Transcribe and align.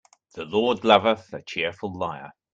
The 0.33 0.45
Lord 0.45 0.83
loveth 0.83 1.31
a 1.31 1.43
cheerful 1.43 1.95
liar. 1.95 2.31